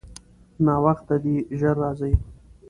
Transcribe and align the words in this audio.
ناوخته 0.65 1.15
دی، 1.23 1.35
ژر 1.59 1.75
راځئ. 1.83 2.13